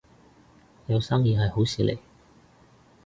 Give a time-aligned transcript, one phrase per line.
[0.87, 1.99] 有生意係好事嚟